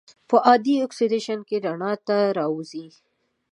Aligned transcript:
په 0.29 0.35
عادي 0.47 0.75
اکسیدیشن 0.85 1.39
کې 1.47 1.55
رڼا 1.65 1.91
نه 2.07 2.17
راوځي. 2.37 2.85